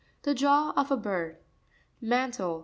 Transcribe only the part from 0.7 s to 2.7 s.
of a bird. Man'tLte.